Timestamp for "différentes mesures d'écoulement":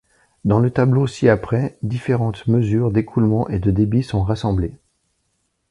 1.83-3.47